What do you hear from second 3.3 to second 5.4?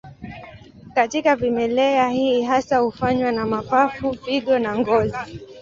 na mapafu, figo na ngozi.